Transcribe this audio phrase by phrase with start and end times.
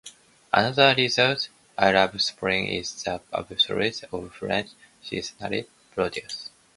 [0.51, 1.37] Another reason
[1.77, 4.69] I love spring is the abundance of fresh,
[5.03, 6.49] seasonal produce.